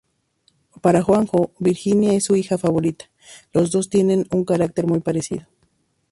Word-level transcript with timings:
Para 0.81 1.03
Juanjo 1.03 1.51
Virginia 1.59 2.15
es 2.15 2.23
su 2.23 2.35
hija 2.35 2.57
favorita, 2.57 3.11
Los 3.53 3.69
dos 3.69 3.87
tienen 3.91 4.25
un 4.31 4.45
carácter 4.45 4.87
muy 4.87 4.99
parecido. 4.99 5.45